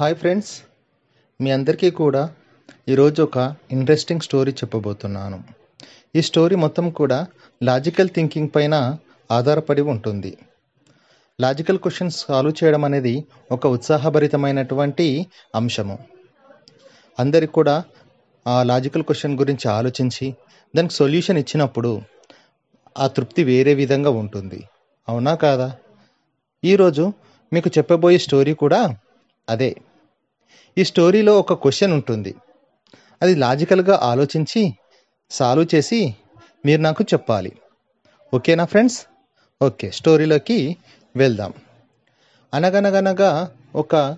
[0.00, 0.62] Hi friends
[1.40, 2.34] మీ అందరికీ కూడా
[2.88, 5.42] ఈరోజు ఒక ఇంట్రెస్టింగ్ స్టోరీ చెప్పబోతున్నాను.
[6.16, 7.26] ఈ స్టోరీ మొత్తం కూడా
[7.62, 8.98] లాజికల్ థింకింగ్ పైన
[9.30, 10.36] ఆధారపడి ఉంటుంది.
[11.40, 15.98] లాజికల్ క్వశ్చన్స్ సాల్వ్ చేయడం అనేది ఒక ఉత్సాహభరితమైనటువంటి అంశము.
[17.18, 17.84] అందరికి కూడా
[18.46, 20.34] ఆ లాజికల్ క్వశ్చన్ గురించి ఆలోచించి
[20.76, 22.02] దానికి సొల్యూషన్ ఇచ్చినప్పుడు
[22.98, 24.62] ఆ తృప్తి వేరే విధంగా ఉంటుంది.
[25.08, 25.76] అవునా కాదా?
[26.64, 27.12] ఈరోజు
[27.52, 28.96] మీకు చెప్పబోయే స్టోరీ కూడా
[29.48, 29.76] అదే.
[30.78, 32.34] ఈ స్టోరీలో ఒక క్వశ్చన్ ఉంటుంది.
[33.22, 34.74] అది లాజికల్గా ఆలోచించి
[35.30, 36.14] సాల్వ్ చేసి
[36.66, 37.52] మీరు నాకు చెప్పాలి.
[38.34, 39.06] ఓకేనా ఫ్రెండ్స్?
[39.62, 40.76] ఓకే స్టోరీలోకి
[41.16, 41.52] వెళ్దాం.
[42.54, 44.16] అనగనగనగా ఒక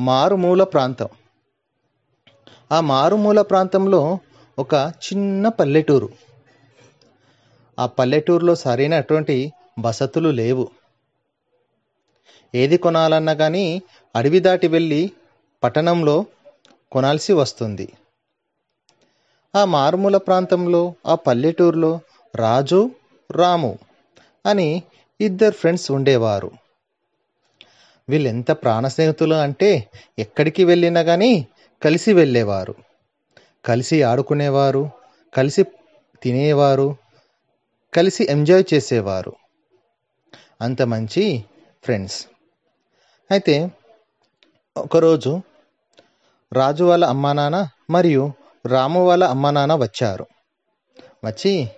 [0.00, 1.08] మారుమూల ప్రాంతం.
[2.72, 4.18] ఆ మారుమూల ప్రాంతంలో
[4.58, 6.08] ఒక చిన్న పల్లెటూరు.
[7.78, 10.68] ఆ పల్లెటూరులో సరైనటువంటి వసతులు లేవు.
[12.54, 13.82] ఏది కొనాలన్నా కానీ
[14.16, 15.10] అడవి దాటి వెళ్ళి
[15.62, 16.26] పట్టణంలో
[16.92, 17.92] కొనాల్సి వస్తుంది.
[19.56, 22.00] ఆ మారుమూల ప్రాంతంలో ఆ పల్లెటూరులో
[22.36, 22.90] రాజు
[23.30, 23.78] రాము
[24.46, 24.82] అని
[25.20, 26.50] ఇద్దరు ఫ్రెండ్స్ ఉండేవారు.
[28.08, 31.46] వీళ్ళు ఎంత ప్రాణ స్నేహితులు అంటే ఎక్కడికి వెళ్ళినా కానీ
[31.82, 32.74] కలిసి వెళ్ళేవారు.
[33.64, 34.90] కలిసి ఆడుకునేవారు
[35.34, 35.62] కలిసి
[36.22, 36.96] తినేవారు
[37.94, 39.32] కలిసి ఎంజాయ్ చేసేవారు.
[40.60, 41.44] అంత మంచి
[41.84, 42.26] ఫ్రెండ్స్.
[43.30, 43.70] అయితే
[44.76, 45.40] ఒకరోజు
[46.52, 48.32] రాజు వాళ్ళ అమ్మానాన్న మరియు
[48.66, 50.26] రాము వాళ్ళ అమ్మా నాన్న వచ్చారు.
[51.24, 51.68] వచ్చి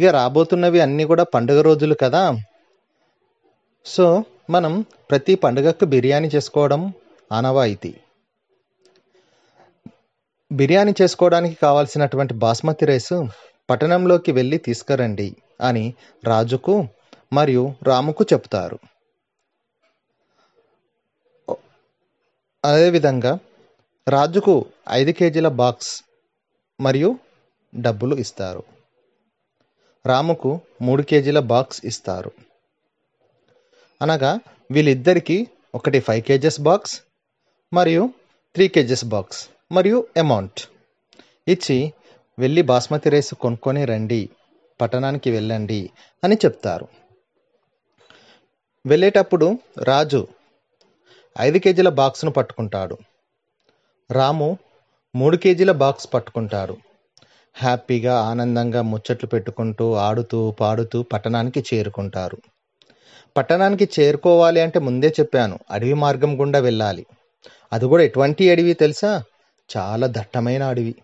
[0.00, 2.42] ఇక రాబోతున్నవి అన్నీ కూడా పండుగ రోజులు కదా.
[3.86, 6.92] సో మనం ప్రతి పండుగకు బిర్యానీ చేసుకోవడం
[7.32, 7.94] ఆనవాయితీ.
[10.52, 13.26] బిర్యానీ చేసుకోవడానికి కావాల్సినటువంటి బాస్మతి రైస్
[13.70, 16.88] పట్టణంలోకి వెళ్ళి తీసుకురండి అని రాజుకు
[17.32, 18.78] మరియు రాముకు చెప్తారు.
[22.64, 23.38] అదేవిధంగా
[24.14, 24.54] రాజుకు
[24.90, 26.02] ఐదు కేజీల బాక్స్
[26.80, 27.18] మరియు
[27.74, 28.62] డబ్బులు ఇస్తారు.
[30.06, 32.30] రాముకు మూడు కేజీల బాక్స్ ఇస్తారు.
[34.02, 36.94] అనగా వీళ్ళిద్దరికీ ఒకటి ఫైవ్ కేజెస్ బాక్స్
[37.72, 38.10] మరియు
[38.54, 40.60] త్రీ కేజెస్ బాక్స్ మరియు అమౌంట్
[41.48, 41.92] ఇచ్చి
[42.38, 44.30] వెళ్ళి బాస్మతి రైస్ కొనుక్కొని రండి
[44.80, 45.90] పట్టణానికి వెళ్ళండి
[46.24, 46.88] అని చెప్తారు.
[48.86, 50.26] వెళ్ళేటప్పుడు రాజు
[51.40, 52.96] ఐదు కేజీల బాక్స్ను పట్టుకుంటాడు.
[54.10, 54.58] రాము
[55.14, 56.76] మూడు కేజీల బాక్స్ పట్టుకుంటారు.
[57.54, 62.36] హ్యాపీగా ఆనందంగా ముచ్చట్లు పెట్టుకుంటూ ఆడుతూ పాడుతూ పట్టణానికి చేరుకుంటారు.
[63.36, 67.06] పట్టణానికి చేరుకోవాలి అంటే ముందే చెప్పాను అడవి మార్గం గుండా వెళ్ళాలి.
[67.72, 69.22] అది కూడా ఎటువంటి అడవి తెలుసా?
[69.76, 70.94] చాలా దట్టమైన అడవి.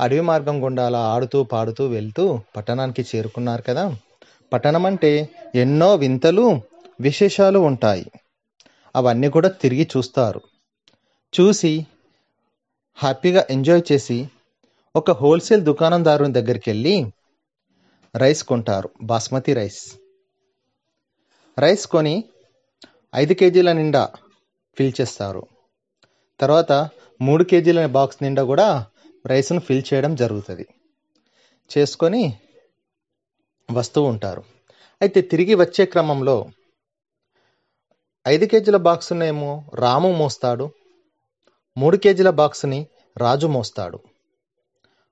[0.00, 3.96] అడవి మార్గం గుండా అలా ఆడుతూ పాడుతూ వెళ్తూ పట్టణానికి చేరుకున్నారు కదా?
[4.52, 6.60] పట్టణం అంటే ఎన్నో వింతలు
[7.00, 8.06] విశేషాలు ఉంటాయి.
[8.96, 10.40] అవన్నీ కూడా తిరిగి చూస్తారు.
[11.40, 11.86] చూసి
[12.94, 14.28] హ్యాపీగా ఎంజాయ్ చేసి
[14.96, 17.12] ఒక హోల్సేల్ దుకాణందారుని దగ్గరికి వెళ్ళి
[18.16, 19.94] రైస్ కొంటారు బాస్మతి రైస్.
[21.58, 22.24] రైస్ కొని
[23.14, 24.12] ఐదు కేజీల నిండా
[24.78, 25.46] ఫిల్ చేస్తారు.
[26.40, 26.72] తర్వాత
[27.20, 28.86] మూడు కేజీల బాక్స్ నిండా కూడా
[29.26, 30.66] రైస్ను ఫిల్ చేయడం జరుగుతుంది.
[31.78, 32.38] చేసుకొని
[33.72, 34.44] వస్తూ ఉంటారు.
[35.02, 36.50] అయితే తిరిగి వచ్చే క్రమంలో
[38.28, 40.83] ఐదు కేజీల బాక్స్నేమో రాము మోస్తాడు.
[41.76, 42.86] మూడు కేజీల బాక్స్ని
[43.18, 43.98] రాజు మోస్తాడు.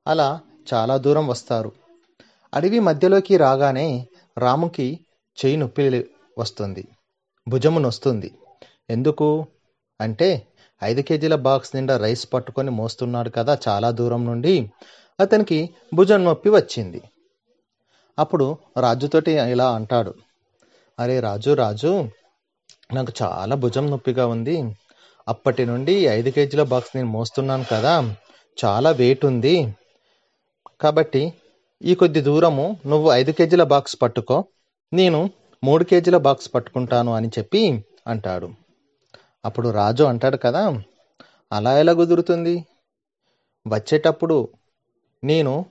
[0.07, 0.41] అలా
[0.75, 1.73] చాలా దూరం వస్తారు.
[2.55, 4.07] అడవి మధ్యలోకి రాగానే
[4.39, 5.01] రాముకి
[5.45, 6.07] చేయి నొప్పి
[6.39, 6.89] వస్తుంది.
[7.49, 8.35] భుజము నొస్తుంది.
[8.91, 9.47] ఎందుకు?
[10.01, 10.47] అంటే
[10.85, 14.71] ఐదు కేజీల బాక్స్ నిండా రైస్ పట్టుకొని మోస్తున్నాడు కదా చాలా దూరం నుండి.
[15.21, 17.03] అతనికి భుజం నొప్పి వచ్చింది.
[18.19, 20.15] అప్పుడు రాజుతోటి ఇలా అంటాడు.
[20.99, 22.09] అరే రాజు రాజు
[22.95, 24.77] నాకు చాలా భుజం నొప్పిగా ఉంది.
[25.29, 28.17] అప్పటి నుండి ఐదు కేజీల బాక్స్ నేను మోస్తున్నాను కదా
[28.65, 29.75] చాలా వెయిట్ ఉంది.
[30.81, 31.33] కాబట్టి
[31.83, 34.45] ఈ కొద్ది దూరము నువ్వు ఐదు కేజీల బాక్స్ పట్టుకో
[34.93, 35.31] నేను
[35.65, 38.49] మూడు కేజీల బాక్స్ పట్టుకుంటాను అని చెప్పి అంటాడు.
[39.45, 40.83] అప్పుడు రాజు అంటాడు కదా
[41.53, 42.67] అలా ఎలా కుదురుతుంది?
[43.67, 44.49] వచ్చేటప్పుడు
[45.25, 45.67] నేను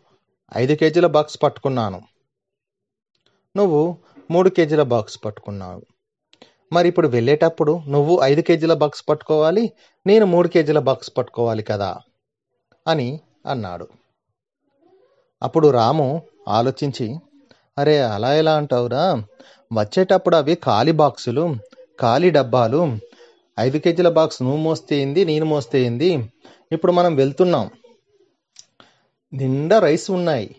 [0.57, 2.01] ఐదు కేజీల బాక్స్ పట్టుకున్నాను.
[3.55, 3.97] నువ్వు
[4.31, 5.81] మూడు కేజీల బాక్స్ పట్టుకున్నావు.
[6.73, 9.73] మరి ఇప్పుడు వెళ్ళేటప్పుడు నువ్వు ఐదు కేజీల బాక్స్ పట్టుకోవాలి
[10.07, 11.97] నేను మూడు కేజీల బాక్స్ పట్టుకోవాలి కదా?
[12.87, 13.87] అని అన్నాడు.
[15.43, 17.15] అప్పుడు రాము ఆలోచించి
[17.77, 19.23] అరే అలా ఎలా అంటావురా?
[19.73, 21.55] వచ్చేటప్పుడు అవి ఖాళీ బాక్సులు
[22.01, 22.97] ఖాళీ డబ్బాలు.
[23.59, 26.29] ఐదు కేజీల బాక్స్ నువ్వు మోస్తే ఏంది నేను మోస్తే ఏంది?
[26.71, 27.69] ఇప్పుడు మనం వెళ్తున్నాం.
[29.33, 30.55] నిండా రైస్ ఉన్నాయి.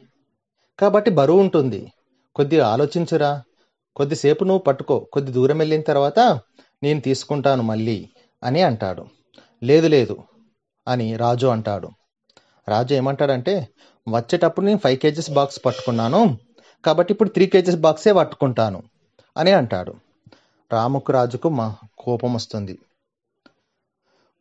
[0.80, 1.92] కాబట్టి బరువు ఉంటుంది.
[2.34, 3.42] కొద్దిగా ఆలోచించురా.
[3.96, 4.98] కొద్దిసేపు నువ్వు పట్టుకో.
[5.12, 6.18] కొద్ది దూరం వెళ్ళిన తర్వాత
[6.82, 8.08] నేను తీసుకుంటాను మళ్ళీ
[8.42, 9.06] అని అంటాడు.
[9.62, 10.16] లేదు లేదు
[10.88, 11.88] అని రాజు అంటాడు.
[12.68, 13.68] రాజు ఏమంటాడంటే
[14.08, 16.38] వచ్చేటప్పుడు నేను ఫైవ్ కేజీస్ బాక్స్ పట్టుకున్నాను
[16.84, 18.82] కాబట్టి ఇప్పుడు త్రీ కేజెస్ బాక్సే పట్టుకుంటాను
[19.36, 19.94] అని అంటాడు.
[20.72, 22.78] రాముకు రాజుకు మా కోపం వస్తుంది.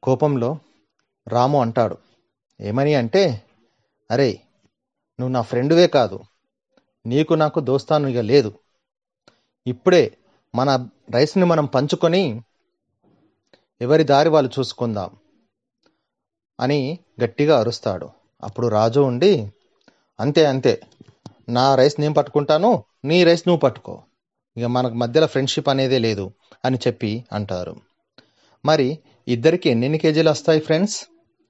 [0.04, 0.58] కోపంలో
[1.28, 1.98] రాము అంటాడు
[2.62, 3.44] ఏమని అంటే
[4.12, 4.42] అరే
[5.20, 6.20] నువ్వు నా ఫ్రెండువే కాదు.
[7.06, 8.52] నీకు నాకు దోస్తాను ఇక లేదు.
[9.68, 10.18] ఇప్పుడే
[10.56, 12.42] మన రైస్ని మనం పంచుకొని
[13.82, 15.10] ఎవరి దారి వాళ్ళు చూసుకుందాం
[16.60, 18.10] అని గట్టిగా అరుస్తాడు.
[18.44, 19.52] అప్పుడు రాజు ఉండి
[20.20, 20.82] అంతే అంతే.
[21.50, 24.04] నా రైస్ నేను పట్టుకుంటాను నీ రైస్ నువ్వు పట్టుకో.
[24.58, 26.32] ఇక మనకు మధ్యలో ఫ్రెండ్షిప్ అనేదే లేదు
[26.66, 27.76] అని చెప్పి అంటారు.
[28.66, 31.06] మరి ఇద్దరికి ఎన్నెన్ని కేజీలు వస్తాయి ఫ్రెండ్స్?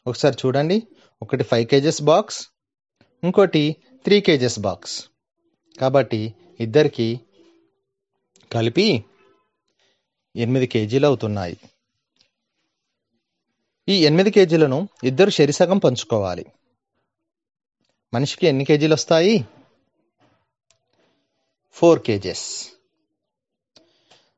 [0.08, 0.88] ఒకసారి చూడండి.
[1.22, 2.48] ఒకటి ఫైవ్ కేజెస్ బాక్స్
[3.24, 5.06] ఇంకోటి త్రీ కేజెస్ బాక్స్.
[5.82, 7.22] కాబట్టి ఇద్దరికి
[8.52, 9.06] కలిపి
[10.36, 11.58] ఎనిమిది కేజీలు అవుతున్నాయి.
[13.90, 16.46] ఈ ఎనిమిది కేజీలను ఇద్దరు శరీసగం పంచుకోవాలి.
[18.14, 19.46] మనిషికి ఎన్ని కేజీలు వస్తాయి?
[21.72, 22.70] Four KGs.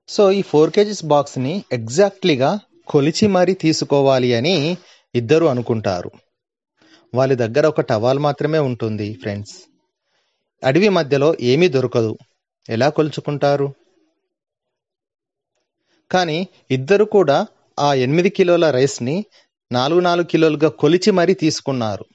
[0.08, 4.78] సో ఈ ఫోర్ కేజెస్ బాక్స్ని ఎగ్జాక్ట్లీగా కొలిచి మరీ తీసుకోవాలి అని
[5.16, 6.12] ఇద్దరు అనుకుంటారు.
[7.16, 9.64] వాళ్ళ దగ్గర ఒక టవాల్ మాత్రమే ఉంటుంది ఫ్రెండ్స్.
[10.64, 12.18] అడవి మధ్యలో ఏమీ దొరకదు.
[12.70, 13.74] ఎలా కొలుచుకుంటారు?
[16.14, 17.48] కానీ ఇద్దరు కూడా
[17.80, 19.26] ఆ ఎనిమిది కిలోల రైస్ని
[19.72, 22.06] నాలుగు నాలుగు కిలోలుగా కొలిచి మరీ తీసుకున్నారు.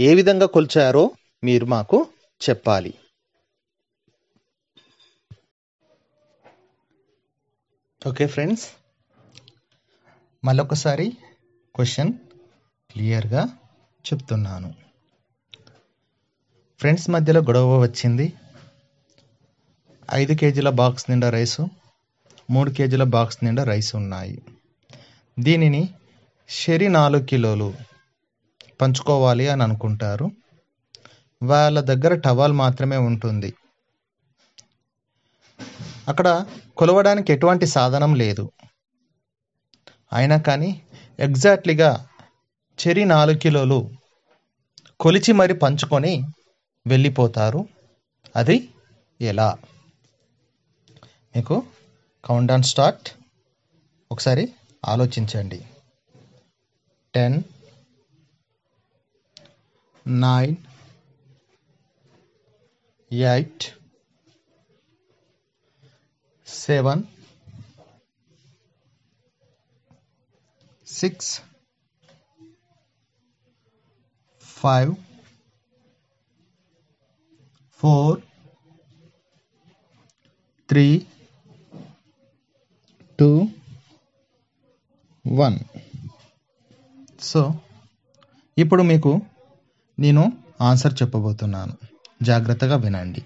[0.00, 1.10] ఏ విధంగా కొలిచారో
[1.44, 2.06] మీరు మాకు
[2.48, 2.94] చెప్పాలి.
[8.06, 8.68] ఓకే ఫ్రెండ్స్
[10.44, 11.16] మళ్ళొకసారి
[11.74, 12.12] క్వశ్చన్
[12.90, 13.48] క్లియర్గా
[14.04, 14.74] చెప్తున్నాను.
[16.80, 18.32] ఫ్రెండ్స్ మధ్యలో గొడవ వచ్చింది.
[20.14, 21.79] ఐదు కేజీల బాక్స్ నిండా రైసు.
[22.50, 24.42] మూడు కేజీల బాక్స్ నిండా రైస్ ఉన్నాయి.
[25.38, 25.88] దీనిని
[26.48, 27.74] షెరి నాలుగు కిలోలు
[28.80, 30.30] పంచుకోవాలి అని అనుకుంటారు.
[31.42, 33.54] వాళ్ళ దగ్గర టవాల్ మాత్రమే ఉంటుంది.
[36.08, 38.52] అక్కడ కొలవడానికి ఎటువంటి సాధనం లేదు.
[40.12, 40.82] అయినా కానీ
[41.20, 42.08] ఎగ్జాక్ట్లీగా
[42.78, 43.90] చెరి నాలుగు కిలోలు
[45.00, 46.24] కొలిచి మరి పంచుకొని
[46.86, 47.68] వెళ్ళిపోతారు.
[48.36, 48.68] అది
[49.20, 49.56] ఎలా?
[51.36, 51.62] మీకు
[52.24, 53.08] కౌంట్ డౌన్ స్టార్ట్
[54.10, 55.58] ఒకసారి ఆలోచించండి.
[57.14, 57.42] Ten
[60.06, 60.56] nine
[63.12, 63.64] eight
[66.46, 67.02] seven
[70.86, 71.40] six
[74.40, 74.94] five
[77.74, 78.20] four
[80.68, 81.06] three
[83.20, 83.48] two
[85.32, 85.58] one.
[87.20, 87.54] So
[88.58, 89.20] ఇప్పుడు మీకు
[89.98, 91.72] నేను ఆన్సర్ చెప్పబోతున్నాను.
[92.22, 93.22] జాగ్రత్తగా వినండి.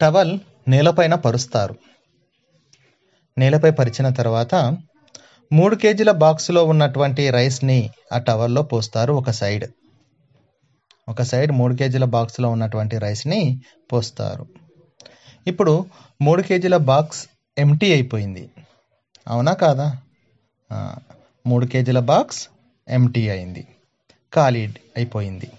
[0.00, 0.38] టవల్
[0.68, 1.78] నేలపైన పరుస్తారు.
[3.38, 4.54] నేలపై పరిచిన తర్వాత
[5.52, 9.64] మూడు కేజీల బాక్స్లో ఉన్నటువంటి రైస్ని ఆ టవల్లో పోస్తారు ఒక సైడ్.
[11.08, 13.60] ఒక సైడ్ మూడు కేజీల బాక్స్లో ఉన్నటువంటి రైస్ని
[13.92, 14.46] పోస్తారు.
[15.46, 15.86] ఇప్పుడు
[16.22, 17.28] మూడు కేజీల బాక్స్
[17.58, 18.50] ఎంటీ అయిపోయింది.
[19.28, 19.96] అవునా కాదా?
[21.46, 22.48] మూడు కేజీల బాక్స్
[22.88, 23.66] ఎంటీ అయింది.
[24.34, 25.50] ఖాళీ అయిపోయింది.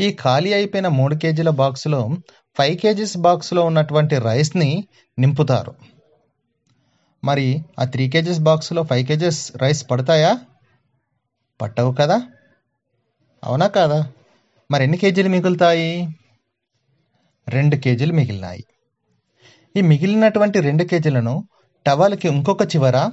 [0.00, 2.10] ఈ ఖాళీ అయిపోయిన మూడు కేజీల బాక్స్లో
[2.58, 5.74] ఫైవ్ కేజీస్ బాక్స్లో ఉన్నటువంటి రైస్ని నింపుతారు.
[7.24, 10.40] మరి ఆ త్రీ కేజీస్ బాక్స్లో ఫైవ్ కేజీస్ రైస్ పడతాయా?
[11.60, 12.26] పట్టవు కదా?
[13.44, 14.12] అవునా కాదా?
[14.70, 16.08] మరి ఎన్ని కేజీలు మిగులుతాయి?
[17.48, 18.64] రెండు కేజీలు మిగిలినాయి.
[19.76, 21.48] ఈ మిగిలినటువంటి రెండు కేజీలను
[21.86, 23.10] టవల్కి ఇంకొక చివర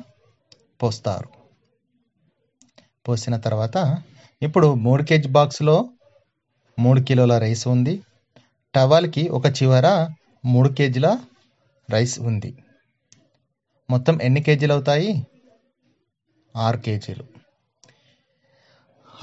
[0.82, 1.30] పోస్తారు.
[3.08, 4.04] పోసిన తర్వాత
[4.42, 5.90] ఇప్పుడు మూడు కేజీ బాక్స్లో
[6.80, 8.04] మూడు కిలోల రైస్ ఉంది.
[8.76, 10.10] టవల్కి ఒక చివర
[10.46, 11.18] మూడు కేజీల
[11.90, 12.52] రైస్ ఉంది.
[13.90, 15.26] మొత్తం ఎన్ని కేజీలు అవుతాయి?
[16.58, 17.26] ఆరు కేజీలు.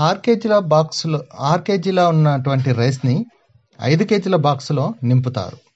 [0.01, 3.27] ఆరు కేజీల బాక్స్లో ఆరు కేజీల ఉన్నటువంటి రైస్ని
[3.83, 5.68] ఐదు కేజీల బాక్స్లో నింపుతారు.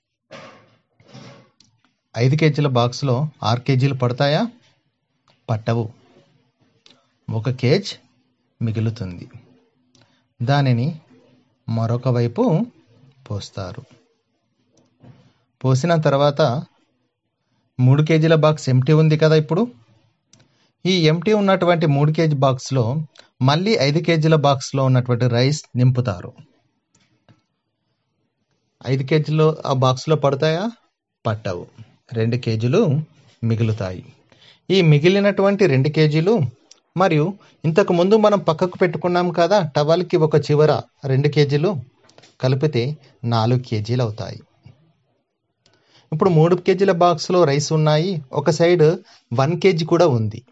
[2.17, 4.49] ఐదు కేజీల బాక్స్లో ఆరు కేజీలు పడతాయా?
[5.51, 5.91] పట్టవు.
[7.31, 7.95] ఒక కేజ్
[8.63, 9.31] మిగులుతుంది.
[10.43, 11.01] దానిని
[11.69, 12.67] మరొక వైపు
[13.31, 13.83] పోస్తారు.
[15.65, 16.63] పోసిన తర్వాత
[17.81, 19.73] మూడు కేజీల బాక్స్ ఎంటీ ఉంది కదా ఇప్పుడు?
[20.87, 23.07] ఈ ఎంటీ ఉన్నటువంటి మూడు కేజీ బాక్స్లో
[23.43, 26.33] మళ్ళీ ఐదు కేజీల బాక్స్లో ఉన్నటువంటి రైస్ నింపుతారు.
[28.87, 30.71] ఐదు కేజీలు ఆ బాక్స్లో పడతాయా?
[31.27, 31.92] పట్టవు.
[32.13, 33.01] రెండు కేజీలు
[33.45, 34.05] మిగులుతాయి.
[34.71, 36.41] ఈ మిగిలినటువంటి రెండు కేజీలు
[36.97, 41.77] మరియు ఇంతకు ముందు మనం పక్కకు పెట్టుకున్నాం కదా టవల్కి ఒక చివర రెండు కేజీలు
[42.41, 44.41] కలిపితే నాలుగు కేజీలు అవుతాయి.
[46.13, 48.97] ఇప్పుడు మూడు కేజీల బాక్స్లో రైస్ ఉన్నాయి ఒక సైడ్
[49.35, 50.43] వన్ కేజీ కూడా ఉంది.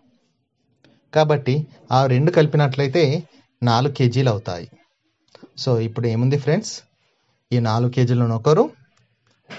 [1.14, 3.22] కాబట్టి ఆ రెండు కలిపినట్లయితే
[3.62, 4.70] నాలుగు కేజీలు అవుతాయి.
[5.58, 6.82] సో ఇప్పుడు ఏముంది ఫ్రెండ్స్?
[7.52, 8.70] ఈ నాలుగు కేజీలను ఒకరు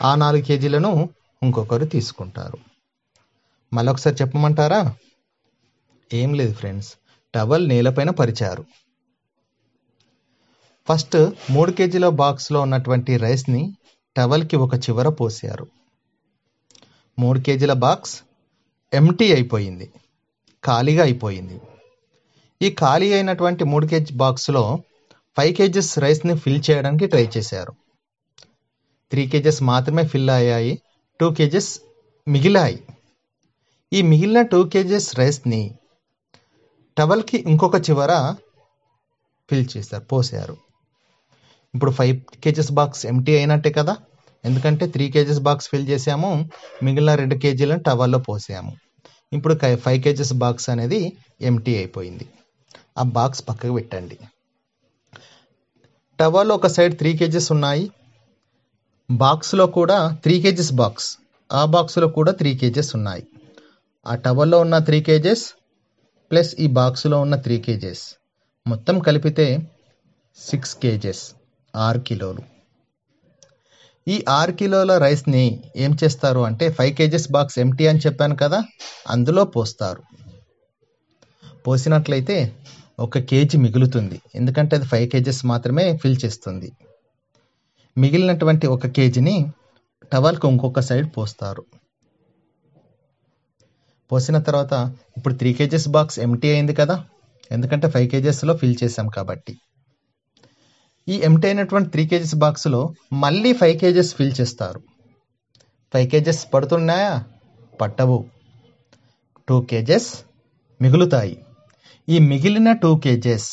[0.04, 1.10] ఆ నాలుగు కేజీలను
[1.44, 2.58] ఇంకొకరు తీసుకుంటారు.
[3.74, 4.96] మళ్ళీ ఒకసారి చెప్పమంటారా?
[6.14, 6.94] ఏం లేదు ఫ్రెండ్స్.
[7.36, 8.66] టవల్ నేలపైన పరిచారు.
[10.90, 13.74] ఫస్ట్ మూడు కేజీల బాక్స్లో ఉన్నటువంటి రైస్ని
[14.18, 15.68] టవల్కి ఒక చివర పోసారు.
[17.20, 18.24] మూడు కేజీల బాక్స్
[18.94, 19.92] ఎంటీ అయిపోయింది.
[20.66, 21.62] ఖాళీగా అయిపోయింది.
[22.62, 24.80] ఈ ఖాళీ అయినటువంటి మూడు కేజీ బాక్స్లో
[25.38, 27.74] ఫైవ్ కేజెస్ రైస్ని ఫిల్ చేయడానికి ట్రై చేశారు.
[29.12, 30.82] త్రీ కేజెస్ మాత్రమే ఫిల్ అయ్యాయి.
[31.22, 31.80] టూ కేజెస్
[32.28, 32.84] మిగిలాయి.
[33.94, 35.76] ఈ మిగిలిన టూ కేజెస్ రైస్ని
[36.98, 38.36] టవల్కి ఇంకొక చివర
[39.50, 40.58] ఫిల్ చేశారు పోసారు.
[41.74, 43.98] ఇప్పుడు ఫైవ్ కేజెస్ బాక్స్ ఎంటీ అయినట్టే కదా?
[44.46, 46.50] ఎందుకంటే త్రీ కేజెస్ బాక్స్ ఫిల్ చేసాము
[46.84, 48.78] మిగిలిన రెండు కేజీలను టవల్లో పోసాము.
[49.34, 52.28] ఇప్పుడు ఫైవ్ కేజెస్ బాక్స్ అనేది ఎంటీ అయిపోయింది.
[52.98, 54.18] ఆ బాక్స్ పక్కకు పెట్టండి.
[56.20, 57.92] టవల్లో ఒక సైడ్ త్రీ కేజెస్ ఉన్నాయి
[59.18, 61.18] బాక్స్లో కూడా త్రీ కేజెస్ బాక్స్
[61.50, 63.24] ఆ బాక్స్లో కూడా త్రీ కేజెస్ ఉన్నాయి.
[64.08, 65.54] ఆ టవల్లో ఉన్న త్రీ కేజెస్
[66.32, 68.16] ప్లస్ ఈ బాక్స్లో ఉన్న త్రీ కేజెస్
[68.68, 69.70] మొత్తం కలిపితే
[70.38, 71.32] సిక్స్ కేజెస్
[71.76, 72.42] ఆరు కిలోలు.
[74.08, 78.64] ఈ ఆరు కిలోల రైస్ని ఏం చేస్తారు అంటే ఫైవ్ కేజెస్ బాక్స్ ఎంటీ అని చెప్పాను కదా
[79.10, 80.02] అందులో పోస్తారు.
[81.68, 82.56] పోసినట్లయితే
[83.00, 84.22] ఒక కేజీ మిగులుతుంది.
[84.36, 86.72] ఎందుకంటే అది ఫైవ్ కేజెస్ మాత్రమే ఫిల్ చేస్తుంది.
[87.98, 89.52] మిగిలినటువంటి ఒక కేజీని
[90.14, 91.66] టవల్కి ఇంకొక సైడ్ పోస్తారు.
[94.12, 97.06] పోసిన తర్వాత ఇప్పుడు త్రీ కేజెస్ బాక్స్ ఎంటీ అయింది కదా
[97.52, 99.58] ఎందుకంటే ఫైవ్ కేజెస్లో ఫిల్ చేసాం కాబట్టి.
[101.08, 104.82] ఈ ఎంటీ అయినటువంటి త్రీ కేజెస్ బాక్స్లో మళ్ళీ ఫైవ్ కేజెస్ ఫిల్ చేస్తారు.
[105.94, 107.24] ఫైవ్ కేజెస్ పడుతున్నాయా?
[107.82, 108.30] పట్టవు.
[109.48, 110.24] టూ కేజెస్
[110.82, 111.46] మిగులుతాయి.
[112.10, 113.50] ఈ మిగిలిన టూ కేజెస్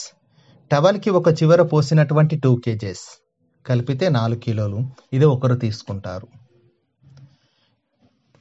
[0.71, 3.28] టవల్కి ఒక చివర పోసినటువంటి టూ కేజెస్
[3.71, 4.79] కలిపితే నాలుగు కిలోలు.
[5.13, 6.27] ఇది ఒకరు తీసుకుంటారు.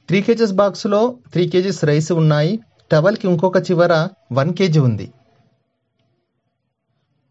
[0.08, 2.60] త్రీ కేజెస్ బాక్స్లో త్రీ కేజీస్ రైస్ ఉన్నాయి.
[2.92, 5.12] టవల్కి ఇంకొక చివర వన్ కేజీ ఉంది.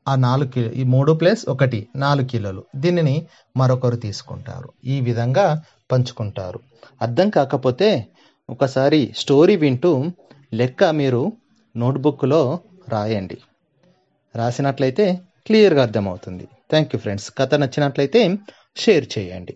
[0.07, 2.63] ఆ నాలుగు కిలో ఈ మూడు ప్లస్ ఒకటి నాలుగు కిలోలు.
[2.75, 3.27] దీనిని
[3.57, 4.69] మరొకరు తీసుకుంటారు.
[4.85, 6.59] ఈ విధంగా పంచుకుంటారు.
[7.01, 8.07] అర్థం కాకపోతే
[8.49, 10.05] ఒకసారి స్టోరీ వింటూ
[10.53, 11.31] లెక్క మీరు
[11.77, 13.37] నోట్బుక్లో రాయండి.
[14.35, 16.47] రాసినట్లయితే క్లియర్గా అర్థమవుతుంది.
[16.69, 17.31] Thank you friends.
[17.37, 18.37] కథ నచ్చినట్లయితే
[18.77, 19.55] షేర్ చేయండి.